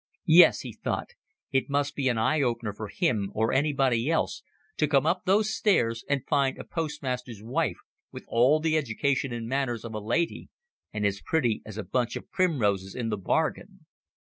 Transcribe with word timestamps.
"Yes," 0.33 0.61
he 0.61 0.73
thought, 0.73 1.09
"it 1.51 1.69
must 1.69 1.95
be 1.95 2.07
an 2.09 2.17
eye 2.17 2.41
opener 2.41 2.73
for 2.73 2.87
him 2.87 3.31
or 3.35 3.53
anybody 3.53 4.09
else 4.09 4.41
to 4.77 4.87
come 4.87 5.05
up 5.05 5.25
those 5.25 5.53
stairs 5.55 6.03
and 6.09 6.25
find 6.25 6.57
a 6.57 6.63
postmaster's 6.63 7.43
wife 7.43 7.77
with 8.11 8.23
all 8.27 8.59
the 8.59 8.75
education 8.77 9.31
and 9.31 9.47
manners 9.47 9.85
of 9.85 9.93
a 9.93 9.99
lady, 9.99 10.49
and 10.91 11.05
as 11.05 11.21
pretty 11.21 11.61
as 11.67 11.77
a 11.77 11.83
bunch 11.83 12.15
of 12.15 12.31
primroses 12.31 12.95
into 12.95 13.11
the 13.15 13.21
bargain." 13.21 13.85